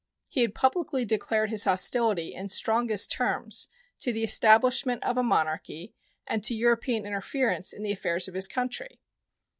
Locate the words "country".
8.47-8.99